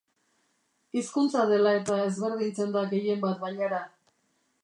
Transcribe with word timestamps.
Hizkuntza 1.01 1.43
dela 1.51 1.75
eta 1.81 1.99
ezberdintzen 2.05 2.73
da 2.79 2.85
gehien 2.97 3.23
bat 3.29 3.39
bailara. 3.45 3.83